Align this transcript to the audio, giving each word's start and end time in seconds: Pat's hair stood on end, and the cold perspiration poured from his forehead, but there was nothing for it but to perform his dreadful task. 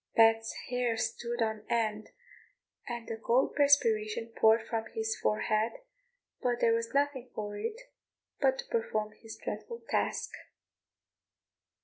Pat's 0.15 0.51
hair 0.71 0.97
stood 0.97 1.43
on 1.43 1.63
end, 1.69 2.09
and 2.87 3.07
the 3.07 3.17
cold 3.17 3.53
perspiration 3.55 4.29
poured 4.35 4.65
from 4.65 4.85
his 4.95 5.15
forehead, 5.15 5.73
but 6.41 6.59
there 6.59 6.73
was 6.73 6.91
nothing 6.91 7.29
for 7.35 7.55
it 7.55 7.79
but 8.39 8.57
to 8.57 8.65
perform 8.65 9.11
his 9.19 9.37
dreadful 9.37 9.83
task. 9.89 10.31